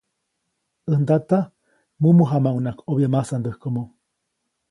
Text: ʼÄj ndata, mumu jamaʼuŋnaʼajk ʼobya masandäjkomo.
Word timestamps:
ʼÄj 0.89 0.99
ndata, 1.03 1.39
mumu 2.01 2.23
jamaʼuŋnaʼajk 2.31 2.79
ʼobya 2.85 3.07
masandäjkomo. 3.13 3.83